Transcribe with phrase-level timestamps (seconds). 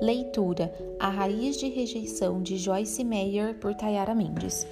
[0.00, 4.66] Leitura: A Raiz de Rejeição de Joyce Meyer por Tayara Mendes.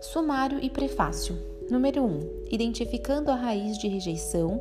[0.00, 1.36] Sumário e prefácio.
[1.70, 2.44] Número 1.
[2.50, 4.60] Identificando a raiz de rejeição.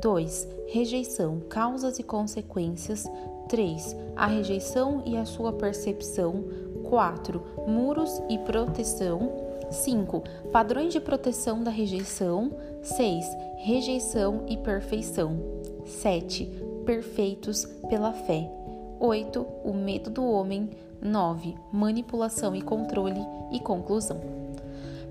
[0.00, 0.48] 2.
[0.68, 3.06] Rejeição, causas e consequências.
[3.48, 3.96] 3.
[4.16, 6.44] A rejeição e a sua percepção.
[6.84, 7.42] 4.
[7.66, 9.48] Muros e proteção.
[9.70, 10.22] 5.
[10.52, 12.52] Padrões de proteção da rejeição.
[12.82, 13.26] 6.
[13.58, 15.38] Rejeição e perfeição.
[15.84, 16.50] 7.
[16.84, 18.59] Perfeitos pela fé.
[19.02, 19.46] 8.
[19.64, 20.68] O medo do homem.
[21.00, 21.54] 9.
[21.72, 23.20] Manipulação e controle.
[23.50, 24.20] E conclusão.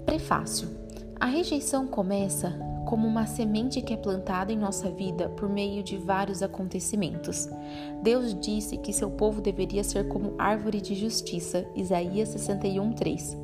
[0.06, 0.70] Prefácio:
[1.20, 5.98] A rejeição começa como uma semente que é plantada em nossa vida por meio de
[5.98, 7.50] vários acontecimentos.
[8.04, 13.36] Deus disse que seu povo deveria ser como árvore de justiça, Isaías 61:3.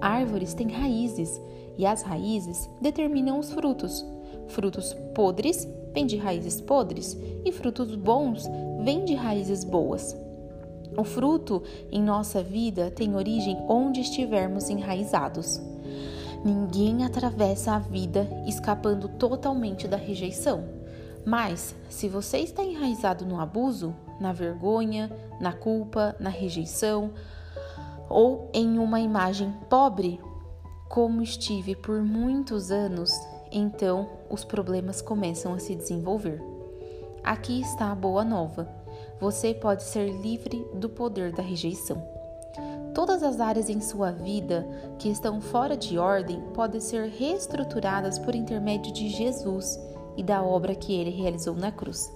[0.00, 1.40] Árvores têm raízes,
[1.78, 4.04] e as raízes determinam os frutos.
[4.48, 8.48] Frutos podres vêm de raízes podres, e frutos bons
[8.82, 10.16] vêm de raízes boas.
[10.96, 15.60] O fruto em nossa vida tem origem onde estivermos enraizados.
[16.44, 20.64] Ninguém atravessa a vida escapando totalmente da rejeição.
[21.24, 27.12] Mas, se você está enraizado no abuso, na vergonha, na culpa, na rejeição
[28.08, 30.20] ou em uma imagem pobre,
[30.88, 33.12] como estive por muitos anos,
[33.52, 36.42] então os problemas começam a se desenvolver.
[37.22, 38.68] Aqui está a boa nova.
[39.20, 42.02] Você pode ser livre do poder da rejeição.
[42.94, 44.66] Todas as áreas em sua vida
[44.98, 49.78] que estão fora de ordem podem ser reestruturadas por intermédio de Jesus
[50.16, 52.12] e da obra que ele realizou na cruz.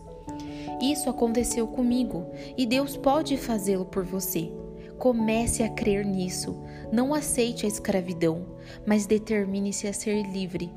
[0.83, 4.53] Isso aconteceu comigo e Deus pode fazê-lo por você.
[4.98, 6.56] Comece a crer nisso.
[6.93, 8.45] Não aceite a escravidão,
[8.87, 10.71] mas determine-se a ser livre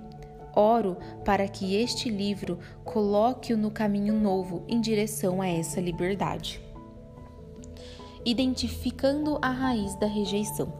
[0.59, 6.61] Oro para que este livro coloque-o no caminho novo em direção a essa liberdade.
[8.25, 10.73] Identificando a raiz da rejeição.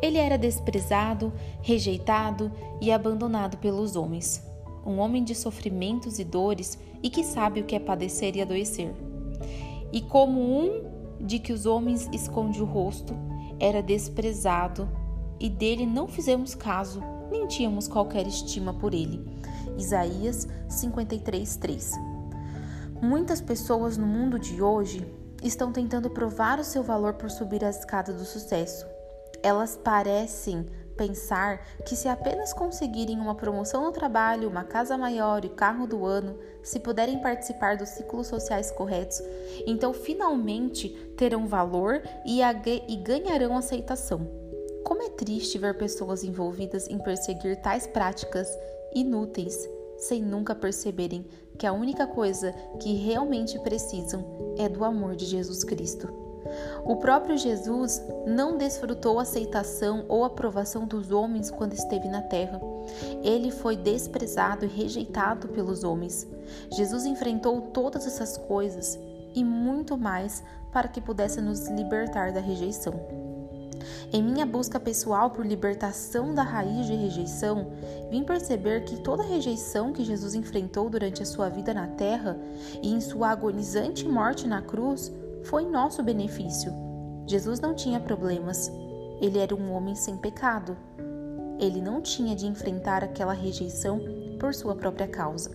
[0.00, 2.50] Ele era desprezado, rejeitado
[2.80, 4.42] e abandonado pelos homens.
[4.84, 8.94] Um homem de sofrimentos e dores e que sabe o que é padecer e adoecer.
[9.92, 13.14] E como um de que os homens esconde o rosto,
[13.60, 14.88] era desprezado
[15.38, 17.02] e dele não fizemos caso
[17.44, 19.22] nem tínhamos qualquer estima por ele.
[19.76, 21.92] Isaías 53:3.
[23.02, 25.06] Muitas pessoas no mundo de hoje
[25.42, 28.86] estão tentando provar o seu valor por subir a escada do sucesso.
[29.42, 30.64] Elas parecem
[30.96, 36.06] pensar que se apenas conseguirem uma promoção no trabalho, uma casa maior e carro do
[36.06, 39.20] ano, se puderem participar dos ciclos sociais corretos,
[39.66, 44.43] então finalmente terão valor e, e ganharão aceitação.
[45.16, 48.48] Triste ver pessoas envolvidas em perseguir tais práticas
[48.94, 51.24] inúteis sem nunca perceberem
[51.58, 56.12] que a única coisa que realmente precisam é do amor de Jesus Cristo.
[56.84, 62.60] O próprio Jesus não desfrutou aceitação ou aprovação dos homens quando esteve na terra.
[63.22, 66.26] Ele foi desprezado e rejeitado pelos homens.
[66.70, 68.98] Jesus enfrentou todas essas coisas
[69.34, 73.23] e muito mais para que pudesse nos libertar da rejeição.
[74.12, 77.72] Em minha busca pessoal por libertação da raiz de rejeição,
[78.10, 82.36] vim perceber que toda rejeição que Jesus enfrentou durante a sua vida na terra
[82.82, 85.12] e em sua agonizante morte na cruz
[85.44, 86.72] foi em nosso benefício.
[87.26, 88.70] Jesus não tinha problemas.
[89.20, 90.76] Ele era um homem sem pecado.
[91.58, 94.00] Ele não tinha de enfrentar aquela rejeição
[94.38, 95.50] por sua própria causa.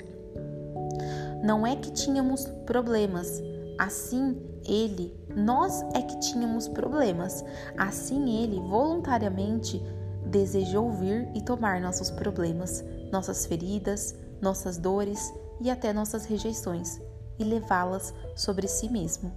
[1.44, 3.42] Não é que tínhamos problemas,
[3.80, 7.44] assim ele, nós é que tínhamos problemas.
[7.78, 9.82] Assim ele voluntariamente
[10.26, 17.02] desejou vir e tomar nossos problemas, nossas feridas, nossas dores e até nossas rejeições
[17.40, 19.32] e levá-las sobre si mesmo.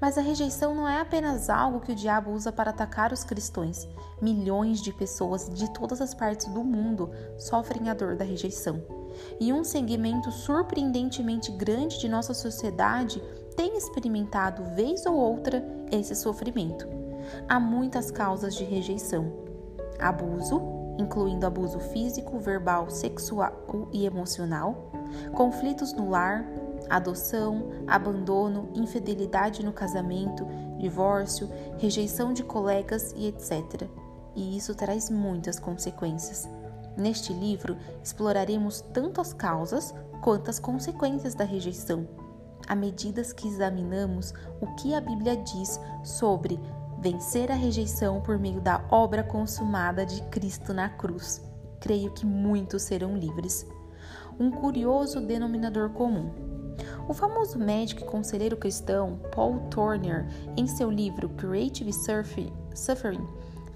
[0.00, 3.88] Mas a rejeição não é apenas algo que o diabo usa para atacar os cristãos.
[4.20, 8.82] Milhões de pessoas de todas as partes do mundo sofrem a dor da rejeição.
[9.40, 13.22] E um segmento surpreendentemente grande de nossa sociedade
[13.58, 16.86] tem experimentado vez ou outra esse sofrimento.
[17.48, 19.32] Há muitas causas de rejeição:
[19.98, 20.62] abuso,
[20.96, 24.92] incluindo abuso físico, verbal, sexual e emocional,
[25.34, 26.46] conflitos no lar,
[26.88, 30.46] adoção, abandono, infidelidade no casamento,
[30.78, 33.88] divórcio, rejeição de colegas e etc.
[34.36, 36.48] E isso traz muitas consequências.
[36.96, 42.06] Neste livro, exploraremos tanto as causas quanto as consequências da rejeição
[42.68, 46.60] à medida que examinamos o que a Bíblia diz sobre
[47.00, 51.42] vencer a rejeição por meio da obra consumada de Cristo na cruz.
[51.80, 53.66] Creio que muitos serão livres.
[54.38, 56.30] Um curioso denominador comum.
[57.08, 60.26] O famoso médico e conselheiro cristão Paul Turner,
[60.56, 63.26] em seu livro Creative Suffering,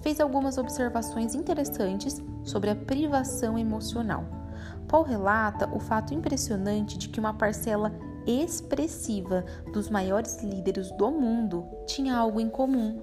[0.03, 4.25] fez algumas observações interessantes sobre a privação emocional.
[4.87, 7.93] Paul relata o fato impressionante de que uma parcela
[8.27, 13.01] expressiva dos maiores líderes do mundo tinha algo em comum.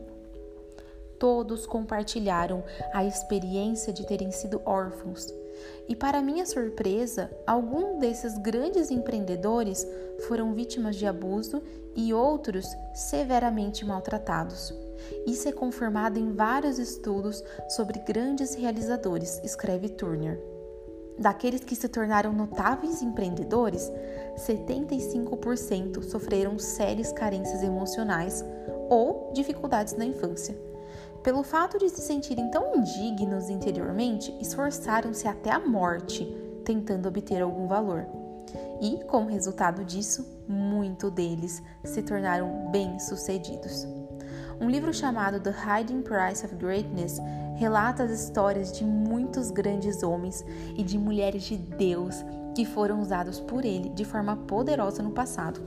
[1.19, 2.63] Todos compartilharam
[2.93, 5.27] a experiência de terem sido órfãos.
[5.89, 9.85] E, para minha surpresa, alguns desses grandes empreendedores
[10.27, 11.61] foram vítimas de abuso
[11.95, 14.73] e outros severamente maltratados.
[15.25, 20.39] Isso é confirmado em vários estudos sobre grandes realizadores, escreve Turner.
[21.19, 23.91] Daqueles que se tornaram notáveis empreendedores,
[24.37, 28.43] 75% sofreram sérias carências emocionais
[28.89, 30.57] ou dificuldades na infância.
[31.21, 36.25] Pelo fato de se sentirem tão indignos interiormente, esforçaram-se até a morte
[36.63, 38.07] tentando obter algum valor.
[38.81, 43.85] E, como resultado disso, muitos deles se tornaram bem-sucedidos.
[44.61, 47.21] Um livro chamado The Hiding Price of Greatness
[47.55, 50.45] relata as histórias de muitos grandes homens
[50.75, 55.61] e de mulheres de Deus que foram usados por ele de forma poderosa no passado.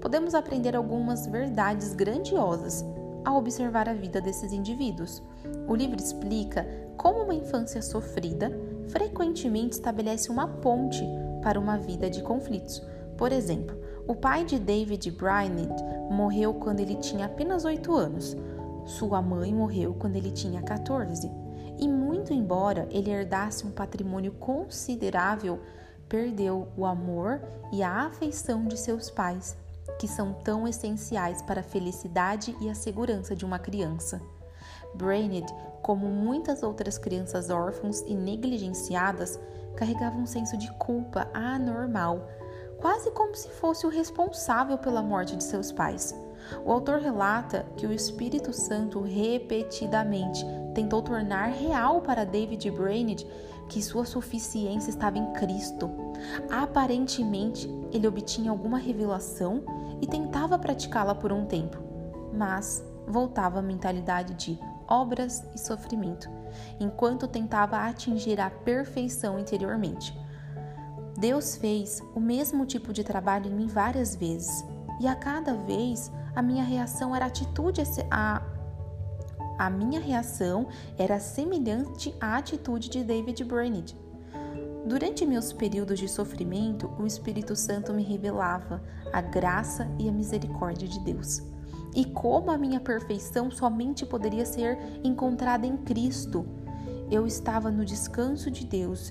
[0.00, 2.84] Podemos aprender algumas verdades grandiosas
[3.24, 5.20] ao observar a vida desses indivíduos.
[5.66, 6.64] O livro explica
[6.96, 8.52] como uma infância sofrida
[8.88, 11.04] frequentemente estabelece uma ponte
[11.42, 12.80] para uma vida de conflitos.
[13.16, 13.76] Por exemplo,
[14.08, 15.74] o pai de David Brainerd
[16.08, 18.36] morreu quando ele tinha apenas 8 anos.
[18.84, 21.28] Sua mãe morreu quando ele tinha 14.
[21.78, 25.60] E muito embora ele herdasse um patrimônio considerável,
[26.08, 27.42] perdeu o amor
[27.72, 29.56] e a afeição de seus pais,
[29.98, 34.22] que são tão essenciais para a felicidade e a segurança de uma criança.
[34.94, 39.38] Brainerd, como muitas outras crianças órfãs e negligenciadas,
[39.74, 42.26] carregava um senso de culpa anormal
[42.80, 46.14] quase como se fosse o responsável pela morte de seus pais.
[46.64, 50.44] O autor relata que o Espírito Santo repetidamente
[50.74, 53.26] tentou tornar real para David Brainerd
[53.68, 55.90] que sua suficiência estava em Cristo.
[56.50, 59.64] Aparentemente, ele obtinha alguma revelação
[60.00, 61.78] e tentava praticá-la por um tempo,
[62.32, 64.58] mas voltava à mentalidade de
[64.88, 66.30] obras e sofrimento,
[66.78, 70.16] enquanto tentava atingir a perfeição interiormente.
[71.16, 74.64] Deus fez o mesmo tipo de trabalho em mim várias vezes,
[75.00, 78.42] e a cada vez a minha reação era atitude a
[79.58, 80.68] a minha reação
[80.98, 83.96] era semelhante à atitude de David Brainerd.
[84.84, 90.86] Durante meus períodos de sofrimento, o Espírito Santo me revelava a graça e a misericórdia
[90.86, 91.42] de Deus.
[91.94, 96.46] E como a minha perfeição somente poderia ser encontrada em Cristo.
[97.10, 99.10] Eu estava no descanso de Deus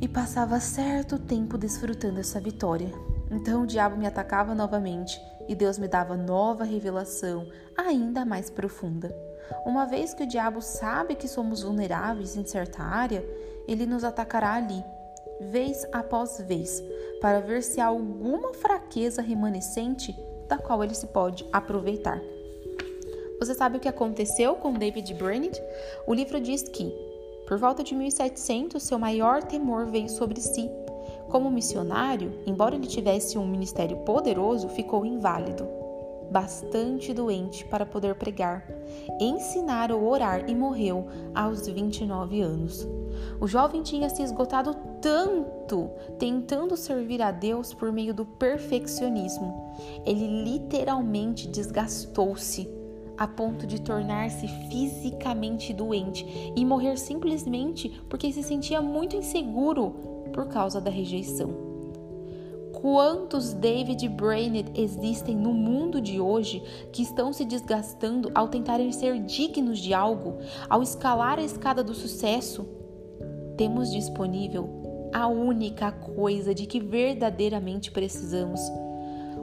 [0.00, 2.90] e passava certo tempo desfrutando essa vitória.
[3.30, 7.46] Então o diabo me atacava novamente e Deus me dava nova revelação,
[7.76, 9.14] ainda mais profunda.
[9.64, 13.24] Uma vez que o diabo sabe que somos vulneráveis em certa área,
[13.66, 14.84] ele nos atacará ali,
[15.40, 16.82] vez após vez,
[17.20, 20.14] para ver se há alguma fraqueza remanescente
[20.48, 22.20] da qual ele se pode aproveitar.
[23.38, 25.60] Você sabe o que aconteceu com David Brainerd?
[26.06, 26.90] O livro diz que
[27.46, 30.68] por volta de 1700, seu maior temor veio sobre si.
[31.28, 35.66] Como missionário, embora ele tivesse um ministério poderoso, ficou inválido,
[36.30, 38.66] bastante doente para poder pregar,
[39.20, 42.86] ensinar ou orar e morreu aos 29 anos.
[43.40, 49.72] O jovem tinha se esgotado tanto tentando servir a Deus por meio do perfeccionismo.
[50.04, 52.75] Ele literalmente desgastou-se
[53.16, 59.90] a ponto de tornar-se fisicamente doente e morrer simplesmente porque se sentia muito inseguro
[60.32, 61.66] por causa da rejeição.
[62.80, 69.18] Quantos David Brainerd existem no mundo de hoje que estão se desgastando ao tentarem ser
[69.20, 70.36] dignos de algo,
[70.68, 72.66] ao escalar a escada do sucesso?
[73.56, 78.60] Temos disponível a única coisa de que verdadeiramente precisamos: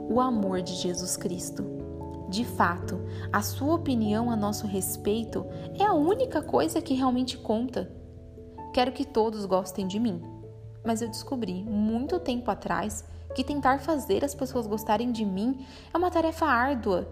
[0.08, 1.83] o amor de Jesus Cristo.
[2.34, 3.00] De fato,
[3.32, 5.46] a sua opinião a nosso respeito
[5.78, 7.88] é a única coisa que realmente conta.
[8.72, 10.20] Quero que todos gostem de mim,
[10.84, 13.04] mas eu descobri muito tempo atrás
[13.36, 17.06] que tentar fazer as pessoas gostarem de mim é uma tarefa árdua.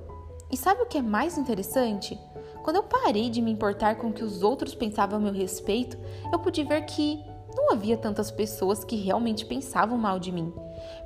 [0.50, 2.19] E sabe o que é mais interessante?
[2.64, 5.97] Quando eu parei de me importar com o que os outros pensavam a meu respeito,
[6.33, 7.23] eu pude ver que
[7.54, 10.52] não havia tantas pessoas que realmente pensavam mal de mim.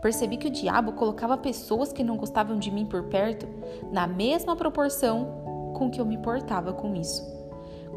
[0.00, 3.46] Percebi que o diabo colocava pessoas que não gostavam de mim por perto
[3.90, 7.22] na mesma proporção com que eu me portava com isso.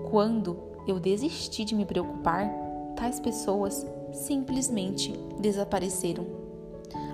[0.10, 2.50] Quando eu desisti de me preocupar,
[2.96, 6.26] tais pessoas simplesmente desapareceram.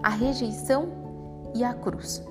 [0.02, 0.90] A rejeição
[1.54, 2.24] e a cruz.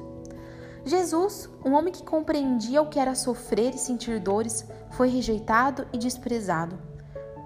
[0.84, 5.98] Jesus, um homem que compreendia o que era sofrer e sentir dores, foi rejeitado e
[5.98, 6.78] desprezado.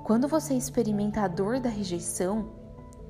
[0.08, 2.48] Quando você experimenta a dor da rejeição,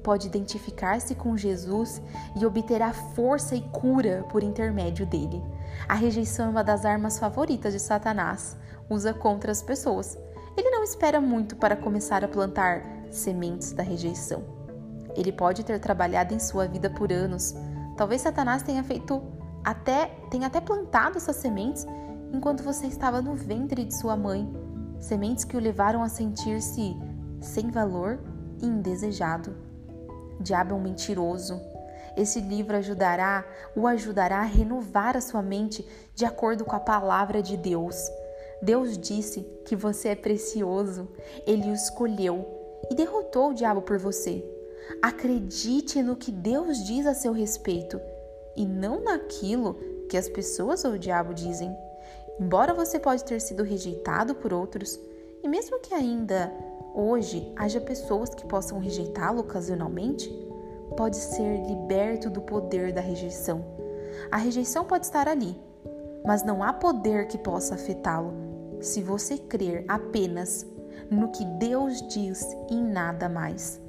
[0.02, 2.02] pode identificar-se com Jesus
[2.34, 5.40] e obterá força e cura por intermédio dele.
[5.88, 8.56] A rejeição é uma das armas favoritas de Satanás,
[8.90, 10.18] usa contra as pessoas.
[10.56, 14.42] Ele não espera muito para começar a plantar sementes da rejeição.
[15.14, 17.54] Ele pode ter trabalhado em sua vida por anos.
[17.96, 19.22] Talvez Satanás tenha feito
[19.62, 21.86] até tenha até plantado essas sementes
[22.32, 24.52] enquanto você estava no ventre de sua mãe,
[25.00, 26.96] sementes que o levaram a sentir-se
[27.40, 28.18] sem valor
[28.60, 29.54] e indesejado.
[30.40, 31.60] Diabo é um mentiroso.
[32.16, 33.44] Esse livro ajudará,
[33.76, 38.10] o ajudará a renovar a sua mente de acordo com a palavra de Deus.
[38.60, 41.08] Deus disse que você é precioso,
[41.46, 42.44] ele o escolheu
[42.90, 44.44] e derrotou o diabo por você.
[45.00, 48.00] Acredite no que Deus diz a seu respeito
[48.56, 49.74] e não naquilo
[50.08, 51.72] que as pessoas ou o diabo dizem.
[52.40, 54.98] Embora você pode ter sido rejeitado por outros,
[55.42, 56.52] e mesmo que ainda
[56.94, 60.28] hoje haja pessoas que possam rejeitá-lo ocasionalmente,
[60.96, 63.64] pode ser liberto do poder da rejeição.
[64.30, 65.56] A rejeição pode estar ali,
[66.24, 68.32] mas não há poder que possa afetá-lo
[68.80, 70.66] se você crer apenas
[71.10, 73.80] no que Deus diz e em nada mais.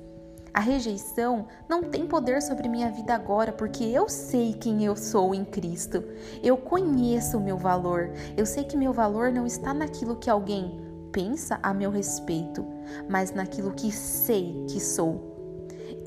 [0.54, 5.34] A rejeição não tem poder sobre minha vida agora, porque eu sei quem eu sou
[5.36, 6.04] em Cristo.
[6.42, 8.12] Eu conheço o meu valor.
[8.36, 10.80] Eu sei que meu valor não está naquilo que alguém
[11.12, 12.66] pensa a meu respeito,
[13.08, 15.30] mas naquilo que sei que sou.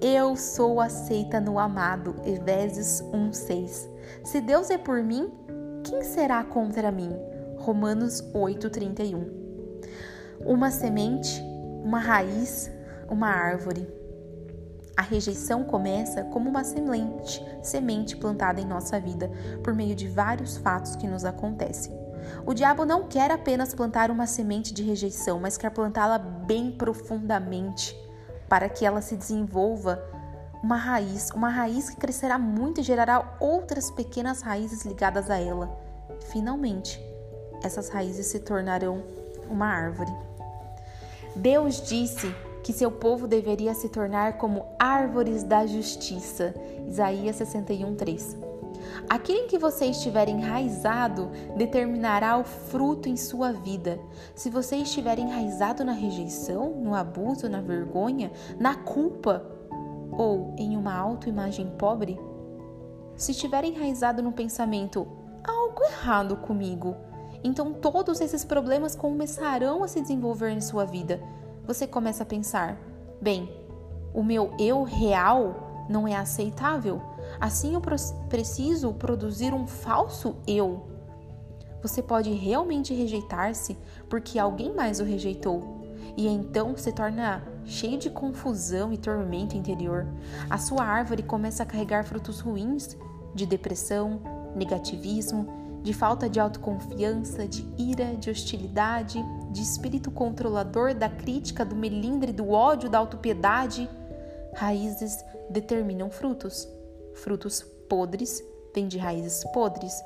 [0.00, 3.88] Eu sou aceita no amado, Efésios 1:6.
[4.24, 5.30] Se Deus é por mim,
[5.84, 7.10] quem será contra mim?
[7.56, 9.24] Romanos 8:31.
[10.44, 11.40] Uma semente,
[11.84, 12.70] uma raiz,
[13.08, 14.01] uma árvore.
[14.96, 19.30] A rejeição começa como uma semente, semente plantada em nossa vida
[19.62, 21.92] por meio de vários fatos que nos acontecem.
[22.46, 27.96] O diabo não quer apenas plantar uma semente de rejeição, mas quer plantá-la bem profundamente
[28.48, 30.02] para que ela se desenvolva
[30.62, 35.76] uma raiz, uma raiz que crescerá muito e gerará outras pequenas raízes ligadas a ela.
[36.30, 37.00] Finalmente,
[37.62, 39.02] essas raízes se tornarão
[39.48, 40.12] uma árvore.
[41.34, 46.54] Deus disse que seu povo deveria se tornar como árvores da justiça.
[46.88, 48.36] Isaías 61:3.
[49.08, 53.98] Aquilo em que você estiver enraizado determinará o fruto em sua vida.
[54.34, 59.44] Se você estiver enraizado na rejeição, no abuso, na vergonha, na culpa
[60.16, 62.18] ou em uma autoimagem pobre,
[63.16, 65.06] se estiver enraizado no pensamento
[65.44, 66.96] algo errado comigo,
[67.44, 71.20] então todos esses problemas começarão a se desenvolver em sua vida
[71.66, 72.76] você começa a pensar:
[73.20, 73.50] bem,
[74.12, 77.00] o meu eu real não é aceitável,
[77.40, 77.80] assim eu
[78.28, 80.88] preciso produzir um falso eu.
[81.82, 83.76] Você pode realmente rejeitar-se
[84.08, 85.82] porque alguém mais o rejeitou,
[86.16, 90.06] e então se torna cheio de confusão e tormento interior.
[90.48, 92.96] A sua árvore começa a carregar frutos ruins
[93.34, 94.20] de depressão,
[94.54, 99.18] negativismo, de falta de autoconfiança, de ira, de hostilidade,
[99.52, 103.88] de espírito controlador, da crítica, do melindre, do ódio, da autopiedade.
[104.54, 106.68] Raízes determinam frutos.
[107.14, 108.42] Frutos podres
[108.74, 110.02] vêm de raízes podres,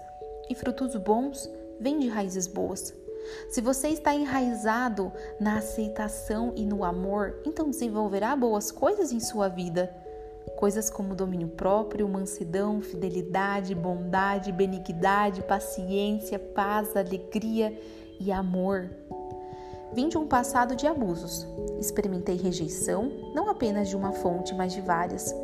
[0.51, 1.49] e frutos bons
[1.81, 2.93] vêm de raízes boas.
[3.49, 9.49] Se você está enraizado na aceitação e no amor, então desenvolverá boas coisas em sua
[9.49, 9.95] vida.
[10.57, 17.77] Coisas como domínio próprio, mansidão, fidelidade, bondade, benignidade, paciência, paz, alegria
[18.21, 18.91] e amor.
[19.97, 21.49] Vim de um passado de abusos.
[21.81, 25.35] Experimentei rejeição, não apenas de uma fonte, mas de várias.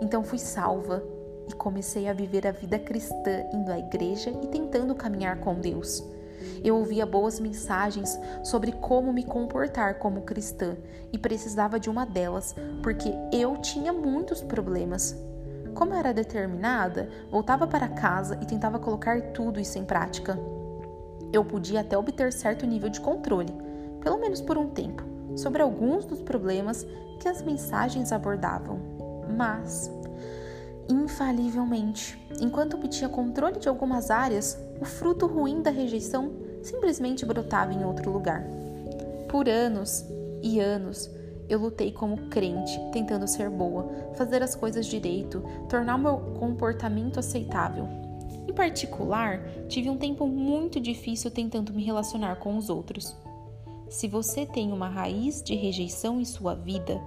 [0.00, 1.00] Então fui salva
[1.48, 6.04] e comecei a viver a vida cristã, indo à igreja e tentando caminhar com Deus.
[6.64, 10.76] Eu ouvia boas mensagens sobre como me comportar como cristã
[11.12, 12.52] e precisava de uma delas,
[12.82, 15.16] porque eu tinha muitos problemas.
[15.72, 20.36] Como era determinada, voltava para casa e tentava colocar tudo isso em prática.
[21.32, 23.69] Eu podia até obter certo nível de controle,
[24.00, 25.02] pelo menos por um tempo,
[25.36, 26.86] sobre alguns dos problemas
[27.20, 28.78] que as mensagens abordavam.
[29.36, 29.90] Mas,
[30.88, 37.84] infalivelmente, enquanto obtinha controle de algumas áreas, o fruto ruim da rejeição simplesmente brotava em
[37.84, 38.44] outro lugar.
[39.28, 40.04] Por anos
[40.42, 41.10] e anos,
[41.48, 47.88] eu lutei como crente, tentando ser boa, fazer as coisas direito, tornar meu comportamento aceitável.
[48.48, 53.16] Em particular, tive um tempo muito difícil tentando me relacionar com os outros.
[53.90, 57.02] Se você tem uma raiz de rejeição em sua vida,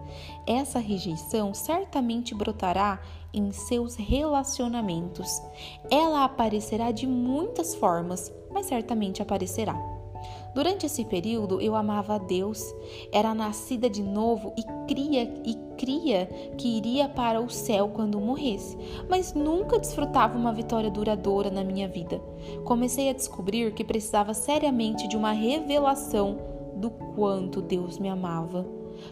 [0.46, 3.02] essa rejeição certamente brotará
[3.34, 5.42] em seus relacionamentos.
[5.90, 9.82] Ela aparecerá de muitas formas, mas certamente aparecerá.
[10.54, 12.62] Durante esse período eu amava a Deus,
[13.14, 16.26] era nascida de novo e cria e cria
[16.58, 18.78] que iria para o céu quando morresse,
[19.10, 22.20] mas nunca desfrutava uma vitória duradoura na minha vida.
[22.66, 28.66] Comecei a descobrir que precisava seriamente de uma revelação do quanto Deus me amava.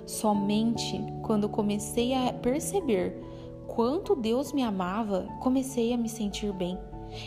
[0.05, 3.21] Somente quando comecei a perceber
[3.67, 6.77] quanto Deus me amava, comecei a me sentir bem.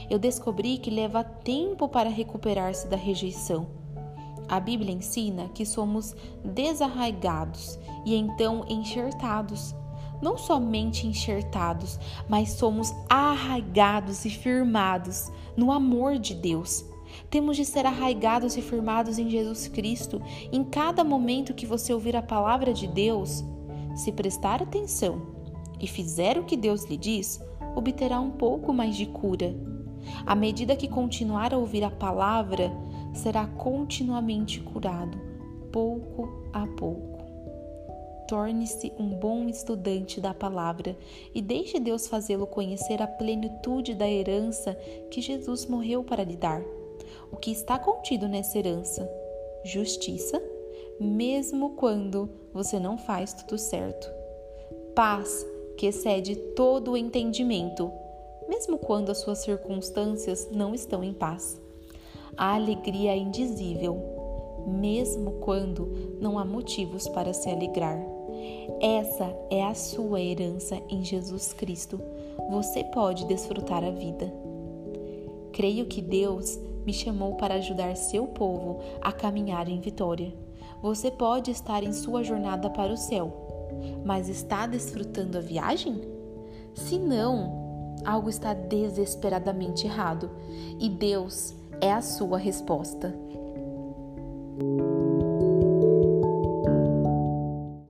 [0.08, 3.66] Eu descobri que leva tempo para recuperar-se da rejeição.
[4.48, 6.14] A Bíblia ensina que somos
[6.44, 9.74] desarraigados e então enxertados.
[10.22, 11.98] Não somente enxertados,
[12.28, 16.84] mas somos arraigados e firmados no amor de Deus.
[17.30, 20.20] Temos de ser arraigados e firmados em Jesus Cristo.
[20.52, 23.44] Em cada momento que você ouvir a palavra de Deus,
[23.94, 25.22] se prestar atenção
[25.80, 27.40] e fizer o que Deus lhe diz,
[27.74, 29.54] obterá um pouco mais de cura.
[30.26, 32.72] À medida que continuar a ouvir a palavra,
[33.12, 35.18] será continuamente curado,
[35.72, 37.14] pouco a pouco.
[38.26, 40.96] Torne-se um bom estudante da palavra
[41.34, 44.74] e deixe Deus fazê-lo conhecer a plenitude da herança
[45.10, 46.62] que Jesus morreu para lhe dar.
[47.30, 49.08] O que está contido nessa herança?
[49.64, 50.42] Justiça,
[51.00, 54.10] mesmo quando você não faz tudo certo.
[54.94, 55.46] Paz,
[55.76, 57.90] que excede todo o entendimento,
[58.48, 61.62] mesmo quando as suas circunstâncias não estão em paz
[62.36, 63.96] a alegria é indizível,
[64.66, 67.98] mesmo quando não há motivos para se alegrar.
[68.80, 72.00] Essa é a sua herança em Jesus Cristo.
[72.50, 74.32] Você pode desfrutar a vida.
[75.52, 80.34] Creio que Deus me chamou para ajudar seu povo a caminhar em vitória.
[80.82, 83.32] Você pode estar em sua jornada para o céu,
[84.04, 86.00] mas está desfrutando a viagem?
[86.74, 90.30] Se não, algo está desesperadamente errado
[90.78, 93.14] e Deus é a sua resposta.